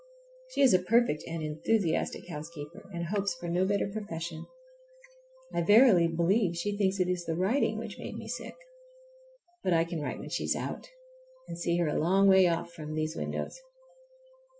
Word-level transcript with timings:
She 0.47 0.61
is 0.61 0.73
a 0.73 0.81
perfect, 0.81 1.23
and 1.27 1.43
enthusiastic 1.43 2.27
housekeeper, 2.27 2.89
and 2.91 3.05
hopes 3.05 3.35
for 3.35 3.47
no 3.47 3.65
better 3.67 3.87
profession. 3.87 4.47
I 5.53 5.61
verily 5.61 6.07
believe 6.07 6.55
she 6.57 6.75
thinks 6.75 6.99
it 6.99 7.07
is 7.07 7.25
the 7.25 7.35
writing 7.35 7.77
which 7.77 7.99
made 7.99 8.15
me 8.17 8.27
sick! 8.27 8.55
But 9.63 9.73
I 9.73 9.83
can 9.83 10.01
write 10.01 10.17
when 10.17 10.29
she 10.31 10.45
is 10.45 10.55
out, 10.55 10.89
and 11.47 11.55
see 11.59 11.77
her 11.77 11.87
a 11.87 11.99
long 11.99 12.27
way 12.27 12.47
off 12.47 12.71
from 12.73 12.95
these 12.95 13.15
windows. 13.15 13.61